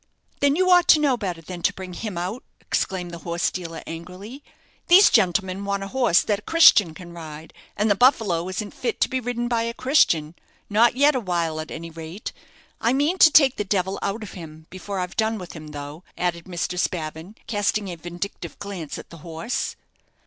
[0.39, 3.83] "Then you ought to know better than to bring him out," exclaimed the horse dealer,
[3.85, 4.43] angrily.
[4.87, 8.99] "These gentlemen want a horse that a Christian can ride, and the 'Buffalo' isn't fit
[9.01, 10.33] to be ridden by a Christian;
[10.71, 12.31] not yet awhile at any rate.
[12.81, 16.03] I mean to take the devil out of him before I've done with him, though,"
[16.17, 16.79] added Mr.
[16.79, 19.75] Spavin, casting a vindictive glance at the horse.